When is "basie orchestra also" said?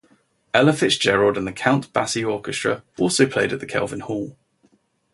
1.93-3.27